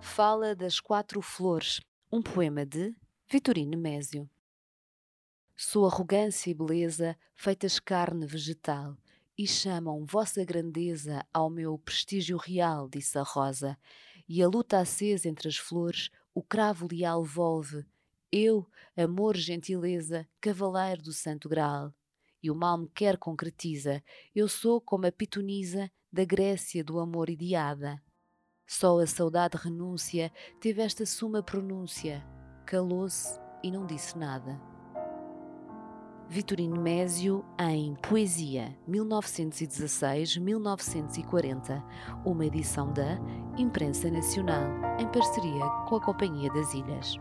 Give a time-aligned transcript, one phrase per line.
[0.00, 2.94] Fala das Quatro Flores, um poema de
[3.30, 4.28] Vitorino Mésio.
[5.56, 8.96] Sou arrogância e beleza feitas carne vegetal,
[9.36, 13.78] e chamam vossa grandeza ao meu prestígio real, disse a rosa,
[14.28, 17.84] e a luta acesa entre as flores o cravo leal volve,
[18.30, 21.94] eu, amor, gentileza, cavaleiro do santo graal.
[22.42, 24.02] E o mal me quer concretiza,
[24.34, 28.00] eu sou como a pitonisa da Grécia do amor ideada.
[28.70, 32.22] Só a saudade renúncia teve esta suma pronúncia,
[32.66, 34.60] calou-se e não disse nada.
[36.28, 41.82] Vitorino Mésio em Poesia 1916-1940,
[42.26, 43.18] uma edição da
[43.56, 44.64] Imprensa Nacional
[45.00, 47.18] em parceria com a Companhia das Ilhas.